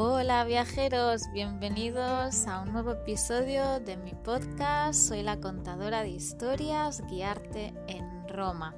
[0.00, 5.08] Hola viajeros, bienvenidos a un nuevo episodio de mi podcast.
[5.08, 8.76] Soy la contadora de historias, guiarte en Roma.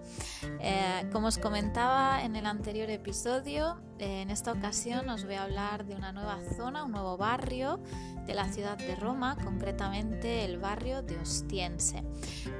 [0.60, 5.84] Eh, como os comentaba en el anterior episodio, en esta ocasión os voy a hablar
[5.84, 7.80] de una nueva zona, un nuevo barrio
[8.26, 12.02] de la ciudad de Roma, concretamente el barrio de Ostiense.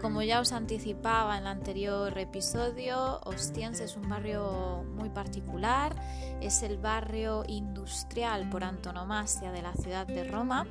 [0.03, 5.97] Como ya os anticipaba en el anterior episodio, Ostiense es un barrio muy particular,
[6.41, 10.67] es el barrio industrial por antonomasia de la ciudad de Roma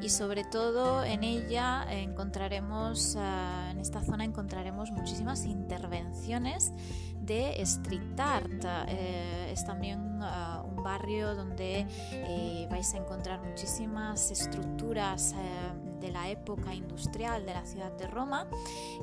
[0.00, 6.72] y sobre todo en ella encontraremos, eh, en esta zona encontraremos muchísimas intervenciones
[7.20, 8.64] de street art.
[8.88, 16.28] Eh, es también un barrio donde eh, vais a encontrar muchísimas estructuras eh, de la
[16.28, 18.46] época industrial de la ciudad de Roma.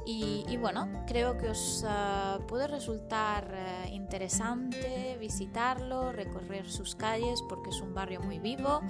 [0.05, 3.53] Y, bueno, creo que os ah, puede resultar
[3.91, 8.81] interesante visitarlo, recorrer sus calles porque es un barrio muy vivo,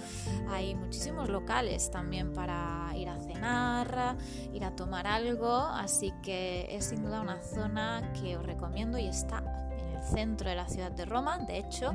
[0.49, 4.17] hay muchísimos locales también para ir a cenar,
[4.51, 9.07] ir a tomar algo, así que es sin duda una zona que os recomiendo y
[9.07, 9.70] es está
[10.01, 11.37] centro de la ciudad de Roma.
[11.39, 11.93] De hecho,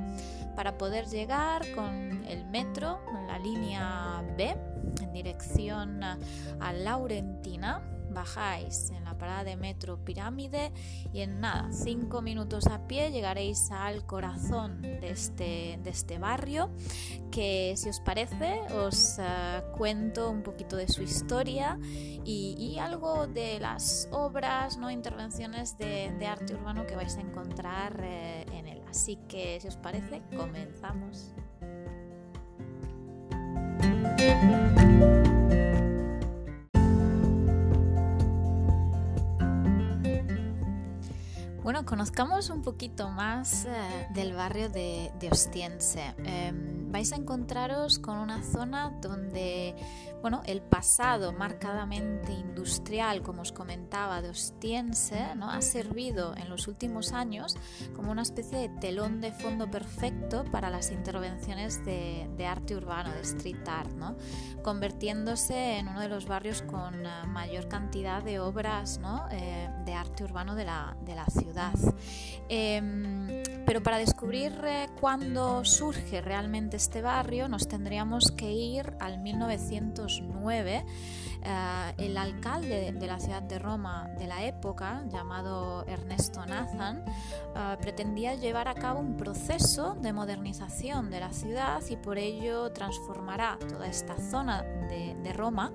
[0.54, 4.56] para poder llegar con el metro, la línea B,
[5.02, 10.72] en dirección a Laurentina, bajáis en parada de metro Pirámide
[11.12, 16.70] y en nada, cinco minutos a pie llegaréis al corazón de este, de este barrio
[17.30, 23.58] que si os parece os uh, cuento un poquito de su historia y, algo de
[23.58, 24.90] las obras, ¿no?
[24.90, 28.82] intervenciones de, de arte urbano que vais a encontrar eh, en él.
[28.88, 31.34] Así que si os parece, comenzamos.
[41.86, 46.14] Conozcamos un poquito más eh, del barrio de, Ostiense.
[46.18, 49.74] Em, vais a encontraros con una zona donde
[50.22, 55.50] bueno, el pasado marcadamente industrial, como os comentaba, de Ostiense, ¿no?
[55.50, 57.56] ha servido en los últimos años
[57.94, 63.20] como una especie de telón de fondo perfecto para las intervenciones de, arte urbano, de
[63.22, 64.16] street art, ¿no?
[64.62, 69.26] convirtiéndose en uno de los barrios con eh, mayor cantidad de obras ¿no?
[69.30, 71.74] Eh, de arte urbano de la, de la ciudad.
[72.48, 79.18] Em, pero para descubrir eh, cuándo surge realmente este barrio nos tendríamos que ir al
[80.06, 80.84] 1909.
[81.42, 87.76] Eh, el alcalde de la ciudad de Roma de la época, llamado Ernesto Nathan, eh,
[87.80, 93.58] pretendía llevar a cabo un proceso de modernización de la ciudad y por ello transformará
[93.68, 95.72] toda esta zona de Roma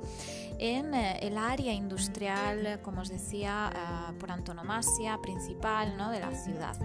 [0.61, 6.11] en el área industrial, como os decía, por antonomasia principal ¿no?
[6.11, 6.77] de la ciudad.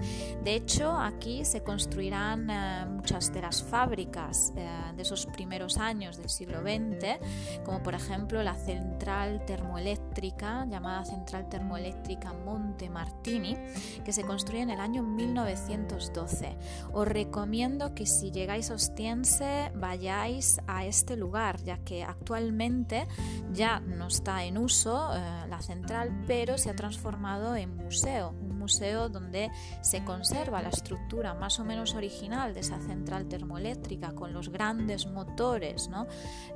[0.42, 4.66] De hecho, aquí se construirán eh, muchas de las fábricas eh,
[4.96, 7.18] de esos primeros años del siglo XX,
[7.64, 13.56] como por ejemplo la central termoeléctrica, llamada Central Termoeléctrica Monte Martini,
[14.04, 16.56] que se construye en el año 1912.
[16.92, 23.06] Os recomiendo que si llegáis a Ostiense vayáis a este lugar, ya que actualmente
[23.52, 29.08] ya no está en uso eh, la central, pero se ha transformado en museo, museo
[29.08, 29.50] donde
[29.82, 35.06] se conserva la estructura más o menos original de esa central termoeléctrica con los grandes
[35.06, 35.90] motores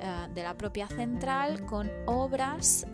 [0.00, 2.87] eh, de la propia central con obras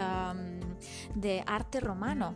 [1.15, 2.35] de arte romano.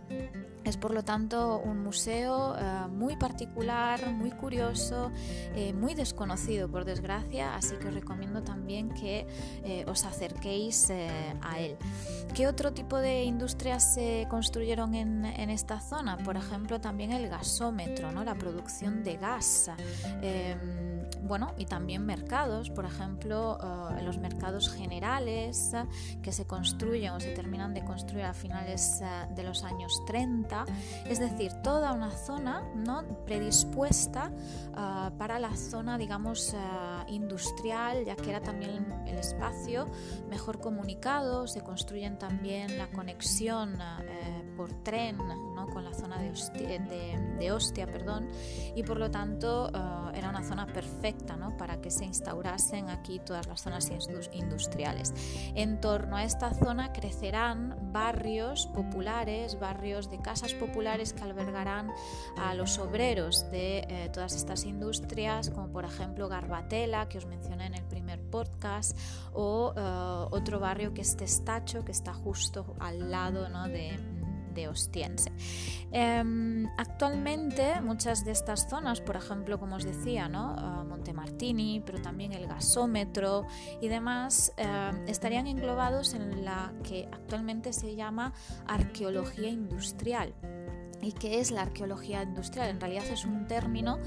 [0.64, 5.10] Es por lo tanto un museo eh, muy particular, muy curioso,
[5.54, 9.26] eh, muy desconocido por desgracia, así que os recomiendo también que
[9.64, 11.76] eh, os acerquéis a él.
[12.34, 16.18] ¿Qué otro tipo de industrias se construyeron en, en, esta zona?
[16.18, 18.24] Por ejemplo, también el gasómetro, ¿no?
[18.24, 19.70] la producción de gas
[21.30, 25.84] bueno, y también mercados, por ejemplo, eh, los mercados generales eh,
[26.20, 30.64] que se construyen o se terminan de construir a finales eh, de los años 30,
[31.06, 33.04] es decir, toda una zona ¿no?
[33.24, 34.32] predispuesta
[35.18, 36.54] para la zona, digamos,
[37.08, 39.88] industrial, ya que era también el espacio
[40.28, 43.76] mejor comunicado, se construyen también la conexión
[44.56, 45.66] por tren ¿no?
[45.68, 48.28] con la zona de Ostia, de, Ostia perdón,
[48.74, 49.68] y por lo tanto
[50.14, 51.19] era una zona perfecta
[51.58, 53.90] para que se instaurasen aquí todas las zonas
[54.32, 55.14] industriales.
[55.54, 61.92] En torno a esta zona crecerán barrios populares, barrios de casas populares que albergarán
[62.36, 67.66] a los obreros de eh, todas estas industrias, como por ejemplo Garbatela, que os mencioné
[67.66, 68.96] en el primer podcast,
[69.32, 69.80] o eh,
[70.30, 73.50] otro barrio que es Testacho, que está justo al lado de
[74.52, 75.32] de Ostiense.
[75.92, 80.54] Em, actualmente muchas de estas zonas, por ejemplo, como os decía, ¿no?
[80.56, 83.46] Ah, Monte Martini, pero también el gasómetro
[83.80, 88.32] y demás, em, estarían englobados en la que actualmente se llama
[88.66, 90.34] arqueología industrial.
[91.02, 92.68] ¿Y qué es la arqueología industrial?
[92.68, 93.98] En realidad es un término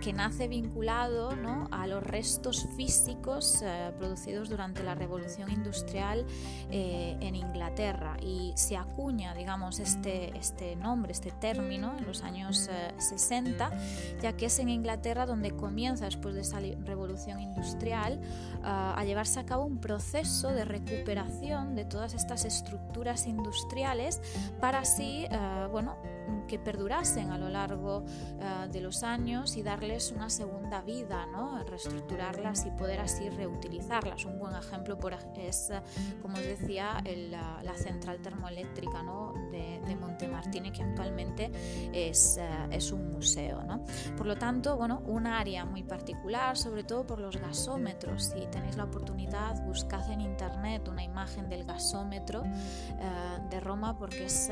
[0.00, 1.30] que nace vinculado
[1.70, 6.26] a los restos físicos eh, producidos durante la revolución industrial
[6.70, 8.16] eh, en Inglaterra.
[8.20, 14.36] Y se acuña, digamos, este, este nombre, este término en los años 60, eh, ya
[14.36, 18.20] que es en Inglaterra donde comienza, después de esa revolución industrial,
[18.62, 24.20] a llevarse a cabo un proceso de recuperación de todas estas estructuras industriales
[24.60, 25.26] para así,
[25.70, 25.96] bueno,
[26.48, 31.62] que perdurasen a lo largo eh, de los años y darles una segunda vida, ¿no?
[31.64, 34.24] reestructurarlas y poder así reutilizarlas.
[34.24, 35.72] Un buen ejemplo por, es,
[36.22, 39.34] como os decía, la, central termoeléctrica ¿no?
[39.50, 39.96] de, de
[40.72, 41.50] que actualmente
[41.92, 43.62] es, eh, es un museo.
[43.62, 43.84] ¿no?
[44.16, 48.26] Por lo tanto, bueno, un área muy particular, sobre todo por los gasómetros.
[48.26, 54.26] Si tenéis la oportunidad, buscad en internet una imagen del gasómetro eh, de Roma porque
[54.26, 54.50] es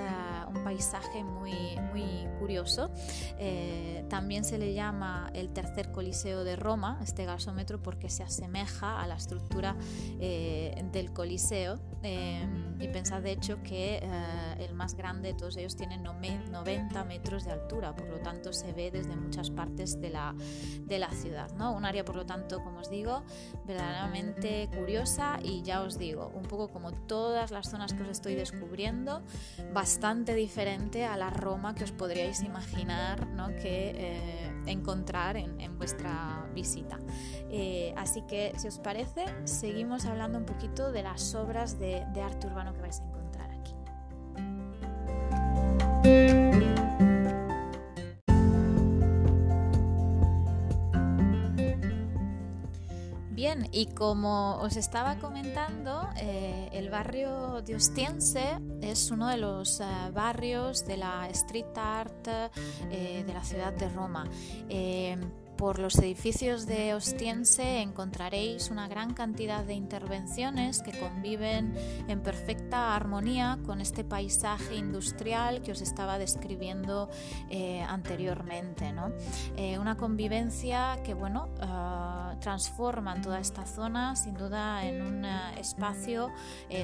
[0.48, 1.52] un paisaje muy
[1.92, 2.90] muy, curioso.
[3.38, 9.00] Eh, también se le llama el tercer coliseo de Roma, este gasómetro, porque se asemeja
[9.00, 9.76] a la estructura
[10.18, 11.78] eh, del coliseo.
[12.02, 12.44] Eh,
[12.80, 14.02] y pensad de hecho que
[14.58, 18.72] el más grande de todos ellos tiene 90 metros de altura, por lo tanto se
[18.72, 20.34] ve desde muchas partes de la,
[20.80, 21.52] de la ciudad.
[21.52, 21.72] ¿no?
[21.72, 23.22] Un área, por lo tanto, como os digo,
[23.66, 28.34] verdaderamente curiosa y ya os digo, un poco como todas las zonas que os estoy
[28.34, 29.22] descubriendo,
[29.72, 33.48] bastante diferente a la Roma que os podríais imaginar ¿no?
[33.48, 36.98] que eh, encontrar en, vuestra visita.
[37.50, 42.22] Eh, así que, si os parece, seguimos hablando un poquito de las obras de, de
[42.22, 43.21] arte urbano que vais a encontrar
[53.54, 59.80] Bien, y como os estaba comentando, eh, el barrio de Ostiense es uno de los
[59.80, 59.84] eh,
[60.14, 64.24] barrios de la street art eh, de la ciudad de Roma.
[65.62, 71.72] Por los edificios de Ostiense encontraréis una gran cantidad de intervenciones que conviven
[72.08, 77.08] en perfecta armonía con este paisaje industrial que os estaba describiendo
[77.48, 78.92] eh, anteriormente.
[79.56, 85.30] Eh, una convivencia que bueno, uh, transforma toda esta zona sin duda en un eh,
[85.58, 86.30] espacio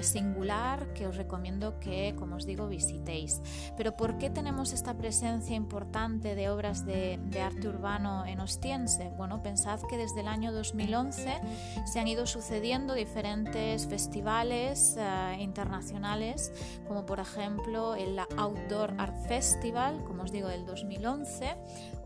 [0.01, 3.43] singular que os recomiendo que, como os digo, visitéis.
[3.77, 9.11] Pero ¿por qué tenemos esta presencia importante de obras de, de arte urbano en Ostiense?
[9.17, 11.41] Bueno, pensad que desde el año 2011
[11.85, 16.53] se han ido sucediendo diferentes festivales eh, internacionales,
[16.87, 21.57] como por ejemplo el Outdoor Art Festival, como os digo, del 2011,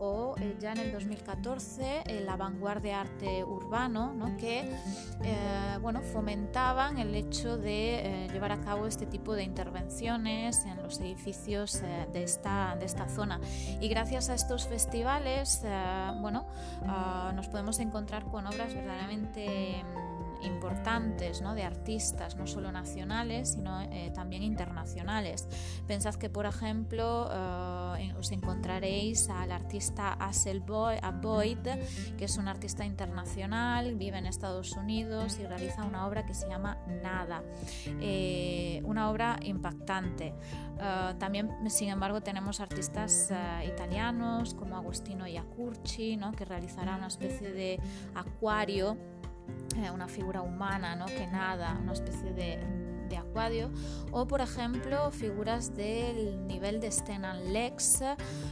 [0.03, 4.35] o eh, ya en el 2014 el Vanguardia Arte Urbano, ¿no?
[4.37, 4.59] que
[5.23, 10.99] eh, bueno, fomentaban el hecho de llevar a cabo este tipo de intervenciones en los
[10.99, 13.39] edificios de, esta, de esta zona.
[13.79, 15.61] Y gracias a estos festivales,
[16.19, 16.47] bueno,
[16.87, 19.83] Ah, nos podemos encontrar con obras verdaderamente
[20.43, 21.55] importantes ¿no?
[21.55, 25.47] de artistas, no solo nacionales, sino eh, también internacionales.
[25.87, 31.67] Pensad que, por ejemplo, eh, os encontraréis al artista Asel Boyd,
[32.17, 36.47] que es un artista internacional, vive en Estados Unidos y realiza una obra que se
[36.47, 37.43] llama Nada,
[37.99, 40.33] eh, una obra impactante.
[40.79, 46.31] Eh, también, sin embargo, tenemos artistas eh, italianos como Agostino Iacurci, ¿no?
[46.31, 47.79] que realizará una especie de
[48.15, 48.97] acuario,
[49.77, 51.05] eh, una figura humana ¿no?
[51.05, 52.83] que nada, una especie de,
[53.13, 53.69] acuario,
[54.11, 58.01] o por ejemplo figuras del nivel de Stenan Lex,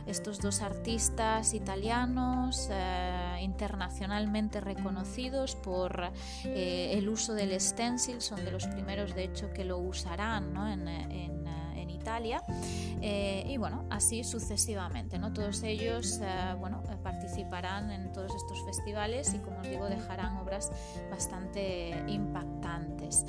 [0.05, 2.69] estos dos artistas italianos
[3.41, 6.11] internacionalmente reconocidos por
[6.43, 10.71] el uso del stencil, son de los primeros de hecho que lo usarán ¿no?
[10.71, 11.40] en, en
[12.01, 12.43] Italia
[13.01, 15.17] eh, y bueno, así sucesivamente.
[15.17, 15.33] ¿no?
[15.33, 20.37] Todos ellos eh, bueno, eh, participarán en todos estos festivales y como os digo dejarán
[20.37, 20.71] obras
[21.09, 23.25] bastante impactantes.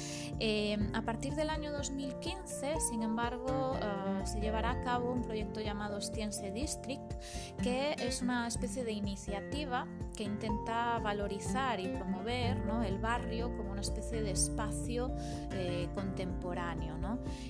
[0.94, 3.76] a partir del año 2015, sin embargo,
[4.24, 7.14] se llevará a cabo un proyecto llamado Ostiense District,
[7.62, 9.86] que es una especie de iniciativa
[10.16, 15.14] que intenta valorizar y promover el barrio como una especie de espacio
[15.52, 16.92] eh, contemporáneo.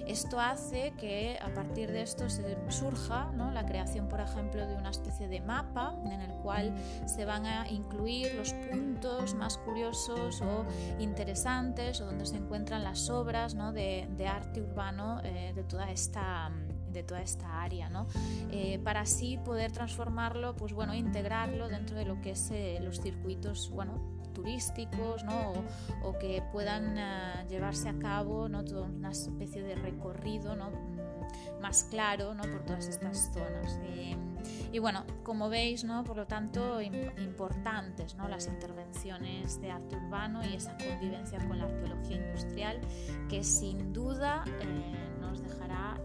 [0.06, 4.90] Esto hace que a partir de esto se surja la creación, por ejemplo, de una
[4.90, 6.74] especie de mapa en el cual
[7.06, 10.64] se van a incluir los puntos más curiosos o
[10.98, 16.50] interesantes o donde se encuentran las obras de, arte urbano eh, de toda esta
[16.92, 18.06] de toda esta área, ¿no?
[18.50, 23.00] Eh, para así poder transformarlo, pues bueno, integrarlo dentro de lo que es eh, los
[23.00, 24.00] circuitos, bueno,
[24.32, 25.52] turísticos, ¿no?
[26.02, 28.64] O, que puedan uh, llevarse a cabo, ¿no?
[28.64, 30.70] Toda una especie de recorrido, ¿no?
[31.60, 32.42] Más claro, ¿no?
[32.42, 33.78] Por todas estas zonas.
[33.84, 34.16] Eh,
[34.72, 36.02] y bueno, como veis, ¿no?
[36.02, 38.26] por lo tanto, importantes ¿no?
[38.26, 42.80] las intervenciones de arte urbano y esa convivencia con la arqueología industrial
[43.28, 44.44] que sin duda
[45.20, 46.00] nos dejará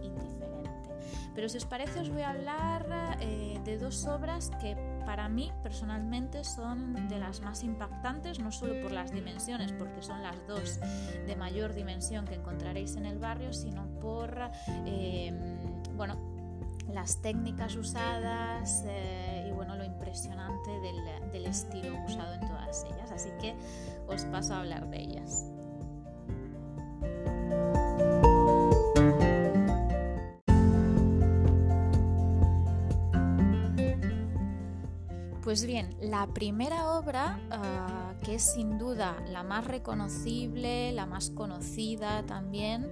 [1.38, 4.76] pero si os parece os voy a hablar eh, de dos obras que
[5.06, 10.24] para mí personalmente son de las más impactantes, no solo por las dimensiones, porque son
[10.24, 10.80] las dos
[11.28, 14.50] de mayor dimensión que encontraréis en el barrio, sino por
[14.88, 15.32] eh,
[15.96, 16.18] bueno,
[16.92, 23.12] las técnicas usadas eh, y bueno, lo impresionante del, del estilo usado en todas ellas.
[23.12, 23.56] Así que
[24.08, 25.46] os paso a hablar de ellas.
[35.48, 41.30] Pues bien, la primera obra, ah, que es sin duda la más reconocible, la más
[41.30, 42.92] conocida también,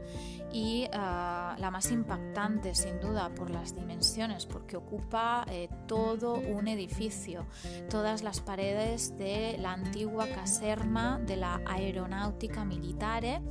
[0.55, 6.69] y ah, la más impactante sin duda por las dimensiones porque ocupa eh, todo un
[6.69, 7.45] edificio,
[7.89, 13.41] todas las paredes de la antigua caserma de la aeronáutica militare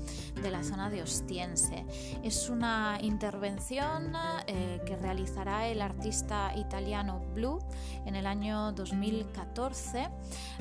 [0.41, 1.85] de la zona de Ostiense.
[2.23, 4.15] Es una intervención
[4.47, 4.64] eh,
[5.05, 7.59] realizará el artista italiano Blue
[8.07, 10.09] en el año 2014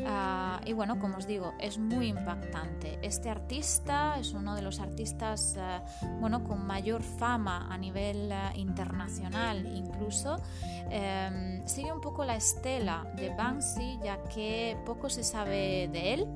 [0.06, 3.00] ah, y bueno, como os digo, es muy impactante.
[3.02, 5.80] Este artista es uno de los artistas eh,
[6.20, 10.42] bueno, con mayor fama a nivel eh, internacional incluso,
[10.90, 16.28] em, sigue un poco la estela de Banksy, ya que poco se sabe de él.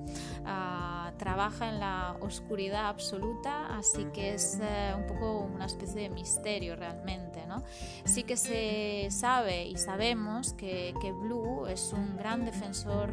[0.46, 6.10] Ah, trabaja en la oscuridad absoluta, así que es eh, un poco una especie de
[6.10, 7.27] misterio realmente.
[8.06, 13.12] Sí que se sabe y sabemos que, que Blue es un gran defensor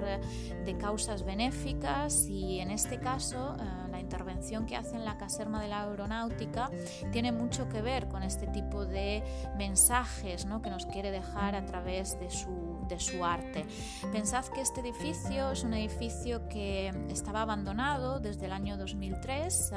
[0.65, 5.63] de causas benéficas y en este caso eh, la intervención que hace en la caserma
[5.63, 6.71] de la aeronáutica
[7.13, 9.23] tiene mucho que ver con este tipo de
[9.57, 10.63] mensajes ¿no?
[10.63, 13.67] que nos quiere dejar a través de su, de su arte.
[14.13, 19.73] Pensad que este edificio es un edificio que estaba abandonado desde el año 2003,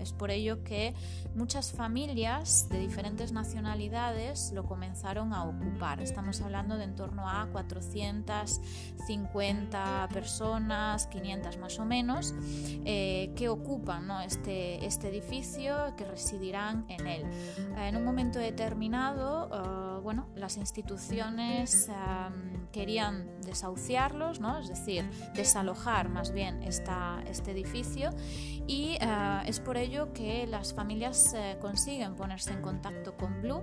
[0.00, 0.94] es por ello que
[1.34, 6.00] muchas familias de diferentes nacionalidades lo comenzaron a ocupar.
[6.00, 12.34] Estamos hablando de en torno a 450 personas, 500 más o menos,
[12.84, 17.24] eh, que ocupan este, este edificio, que residirán en él.
[17.76, 21.90] En un momento determinado, eh, bueno, las instituciones
[22.72, 24.58] querían desahuciarlos, ¿no?
[24.58, 28.10] es decir, desalojar más bien esta, este edificio
[28.66, 33.60] y eh, es por ello que las familias eh, consiguen ponerse en contacto con Blue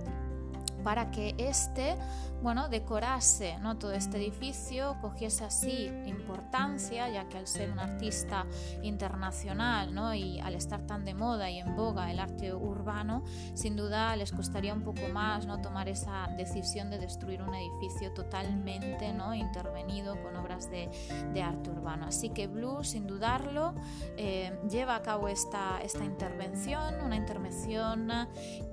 [0.84, 1.96] para que éste
[2.44, 3.78] bueno, decorase ¿no?
[3.78, 8.44] todo este edificio, cogiese así importancia, ya que al ser un artista
[8.82, 10.14] internacional ¿no?
[10.14, 13.24] y al estar tan de moda y en boga el arte urbano,
[13.54, 15.62] sin duda les costaría un poco más ¿no?
[15.62, 19.34] tomar esa decisión de destruir un edificio totalmente ¿no?
[19.34, 20.90] intervenido con obras de,
[21.32, 22.08] de arte urbano.
[22.08, 23.74] Así que Blue, sin dudarlo,
[24.18, 28.10] eh, lleva a cabo esta, esta intervención, una intervención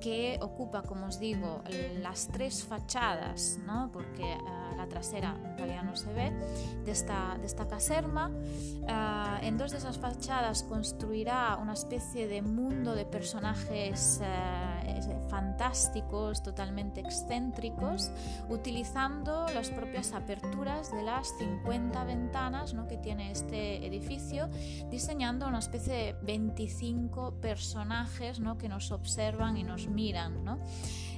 [0.02, 1.64] que ocupa, como os digo,
[2.02, 3.60] las tres fachadas
[3.92, 4.38] porque eh,
[4.76, 6.32] la trasera todavía no se ve,
[6.86, 8.32] de esta, de esta caserma.
[8.88, 14.71] Eh, en dos de esas fachadas construirá una especie de mundo de personajes eh,
[15.30, 18.12] fantásticos, totalmente excéntricos,
[18.50, 22.88] utilizando las propias aperturas de las 50 ventanas ¿no?
[22.88, 24.50] que tiene este edificio,
[24.90, 28.58] diseñando una especie de 25 personajes ¿no?
[28.58, 30.44] que nos observan y nos miran.
[30.44, 30.60] ¿no?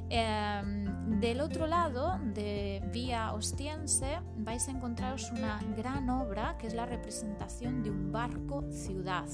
[0.10, 6.74] Em, del otro lado, de Vía Ostiense, vais a encontraros una gran obra que es
[6.74, 9.28] la representación de un barco ciudad.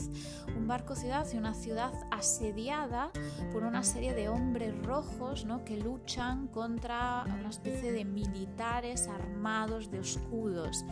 [0.56, 3.12] Un barco ciudad y una ciudad asediada
[3.52, 5.64] por una serie de hombres rojos ¿no?
[5.64, 10.84] que luchan contra una especie de militares armados de escudos.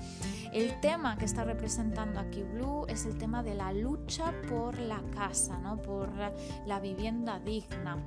[0.53, 5.01] El tema que está representando aquí Blue es el tema de la lucha por la
[5.13, 5.81] casa, ¿no?
[5.81, 6.09] por
[6.65, 7.97] la vivienda digna.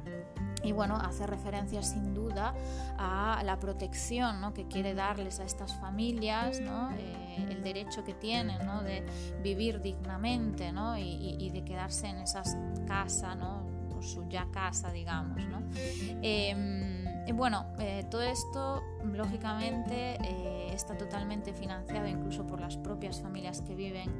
[0.63, 2.55] y bueno, hace referencia sin duda
[2.97, 9.05] a la protección que quiere darles a estas familias, eh, el derecho que tienen de
[9.43, 13.70] vivir dignamente y, de quedarse en esas casas, ¿no?
[14.03, 15.43] Su ya casa, digamos.
[16.23, 23.21] Em, y bueno, eh, todo esto lógicamente eh, está totalmente financiado incluso por las propias
[23.21, 24.11] familias que viven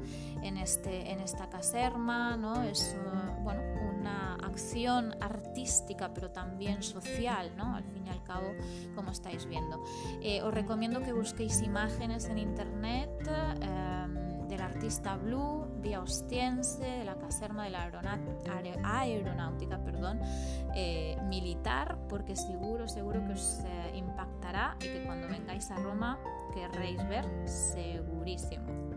[0.43, 2.63] en, este, en esta caserma, ¿no?
[2.63, 2.95] es
[3.43, 3.61] bueno,
[3.99, 7.75] una acción artística pero también social, ¿no?
[7.75, 8.47] al fin y al cabo,
[8.95, 9.83] como estáis viendo.
[10.21, 13.09] Eh, os recomiendo que busquéis imágenes en internet
[13.61, 14.00] em,
[14.81, 17.83] artista Blue, vía Ostiense, de la caserma de la
[18.83, 20.19] aeronáutica perdón,
[20.73, 26.17] eh, militar, porque seguro, seguro que os eh, impactará y que cuando vengáis a Roma
[26.55, 28.90] querréis ver segurísimo.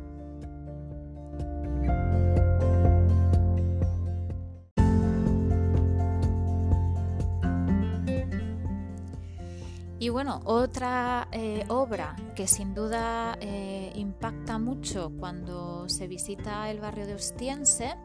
[10.04, 16.78] Y bueno, otra eh, obra que sin duda eh, impacta mucho cuando se visita el
[16.78, 17.96] barrio de Ostiense,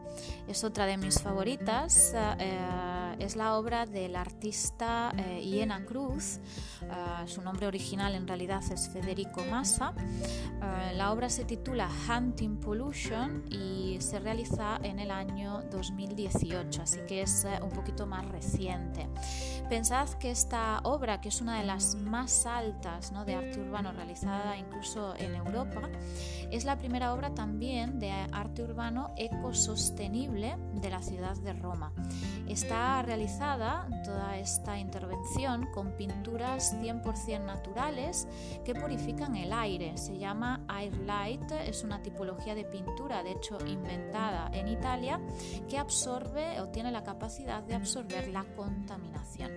[0.48, 2.58] es otra de mis favoritas, eh,
[3.20, 6.40] es la obra del artista Iena Cruz,
[7.26, 9.94] su nombre original en realidad es Federico Massa.
[10.94, 17.22] la obra se titula Hunting Pollution y se realiza en el año 2018, así que
[17.22, 19.06] es un poquito más reciente.
[19.68, 23.24] Pensad que esta obra, que es una de las más altas ¿no?
[23.24, 25.82] de arte urbano realizada incluso en Europa,
[26.50, 31.92] es la primera obra también de arte urbano ecosostenible de la ciudad de Roma.
[32.48, 38.28] Está realizada toda esta intervención con pinturas 100% naturales
[38.64, 39.98] que purifican el aire.
[39.98, 45.20] Se llama Air Light, es una tipología de pintura, de hecho inventada en Italia,
[45.68, 49.50] que absorbe o tiene la capacidad de absorber la contaminación.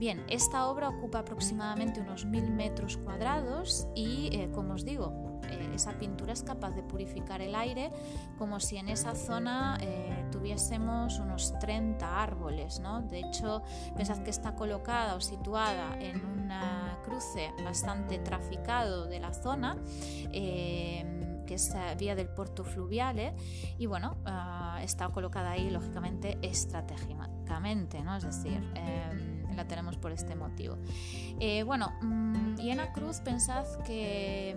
[0.00, 5.70] Bien, esta obra ocupa aproximadamente unos mil metros cuadrados y, eh, como os digo, eh,
[5.74, 7.90] esa pintura es capaz de purificar el aire
[8.36, 12.80] como si en esa zona eh, tuviésemos unos 30 árboles.
[12.80, 13.02] ¿no?
[13.02, 13.62] De hecho,
[13.96, 16.40] pensad que está colocada o situada en un
[17.04, 19.76] cruce bastante traficado de la zona
[21.50, 23.34] que es vía del puerto fluviale
[23.76, 28.16] y bueno, ah, está colocada ahí lógicamente estratégicamente, ¿no?
[28.16, 30.78] es decir, em, la tenemos por este motivo.
[31.40, 34.56] Eh, bueno, mm, y Cruz, pensad que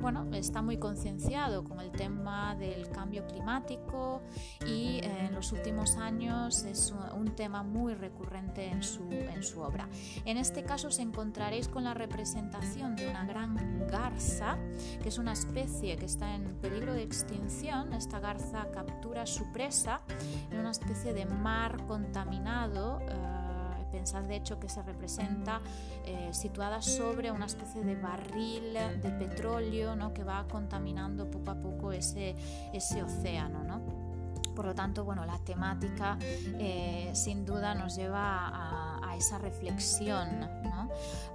[0.00, 4.22] bueno, está muy concienciado con el tema del cambio climático
[4.66, 9.88] y en los últimos años es un tema muy recurrente en su, en su obra.
[10.24, 14.58] En este caso os encontraréis con la representación de una gran garza,
[15.02, 17.92] que es una especie que está en peligro de extinción.
[17.92, 20.02] Esta garza captura su presa
[20.50, 23.00] en una especie de mar contaminado.
[23.00, 23.35] Eh,
[23.90, 25.60] Pensad de hecho que se representa
[26.04, 30.12] eh, situada sobre una especie de barril de petróleo ¿no?
[30.12, 32.34] que va contaminando poco a poco ese,
[32.72, 33.62] ese océano.
[33.62, 34.06] ¿no?
[34.56, 40.28] Por lo tanto, bueno, la temática eh, sin duda nos lleva a, esa reflexión.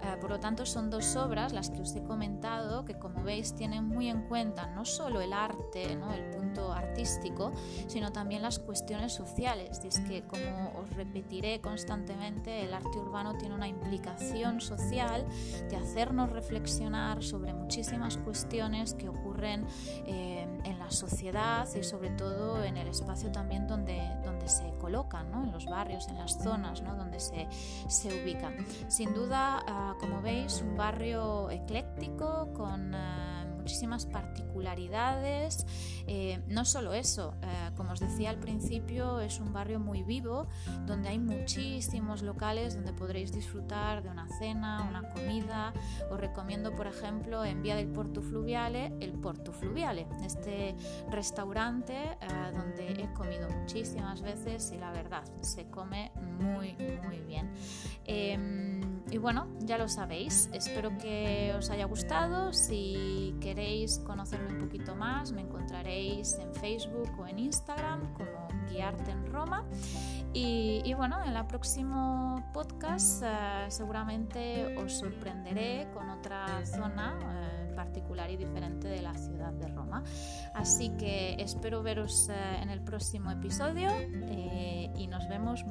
[0.04, 3.54] Eh, por lo tanto, son dos obras, las que os he comentado, que como veis
[3.54, 6.12] tienen muy en cuenta no solo el arte, ¿no?
[6.14, 7.52] el punto artístico,
[7.88, 9.80] sino también las cuestiones sociales.
[9.84, 15.26] Y es que, como os repetiré constantemente, el arte urbano tiene una implicación social
[15.70, 19.66] de hacernos reflexionar sobre muchísimas cuestiones que ocurren
[20.06, 25.32] eh, en la sociedad y sobre todo en el espacio también donde, donde se colocan,
[25.32, 25.44] ¿no?
[25.44, 26.96] en los barrios, en las zonas ¿no?
[26.96, 27.48] donde se,
[27.88, 28.58] se ubican.
[28.88, 32.94] Sin duda, ah, como veis, un barrio ecléctico con...
[32.96, 35.66] Ah, muchísimas particularidades.
[36.06, 40.50] Eh, no solo eso, eh, como os decía al principio, es un barrio muy vivo
[40.86, 45.74] donde hay muchísimos locales donde podréis disfrutar de una cena, una comida.
[46.12, 50.76] Os recomiendo, por ejemplo, en Vía del Porto Fluviale, el Porto Fluviale, este
[51.10, 52.18] restaurante eh,
[52.54, 56.76] donde he comido muchísimas veces y la verdad se come muy,
[57.08, 57.54] muy bien.
[59.12, 62.54] Y bueno, ya lo sabéis, espero que os haya gustado.
[62.54, 69.12] Si queréis conocerme un poquito más, me encontraréis en Facebook o en Instagram como Guiarte
[69.12, 69.66] en Roma.
[70.34, 78.32] Y, bueno, en el próximo podcast eh, seguramente os sorprenderé con otra zona eh, particular
[78.32, 80.04] y diferente de la ciudad de Roma.
[80.54, 83.90] Así que espero veros eh, en el próximo episodio
[84.96, 85.66] y nos vemos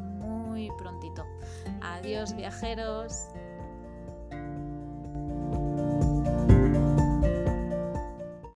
[0.76, 1.24] prontito.
[1.80, 3.28] Adiós viajeros.